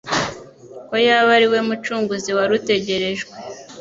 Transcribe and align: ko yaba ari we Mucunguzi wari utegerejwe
ko 0.87 0.95
yaba 1.07 1.29
ari 1.37 1.47
we 1.51 1.59
Mucunguzi 1.67 2.29
wari 2.37 2.51
utegerejwe 2.59 3.33